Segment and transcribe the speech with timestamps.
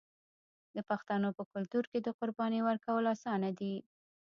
[0.75, 3.75] د پښتنو په کلتور کې د قربانۍ ورکول اسانه دي.